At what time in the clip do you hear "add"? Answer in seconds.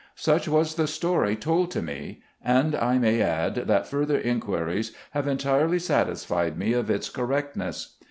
3.21-3.53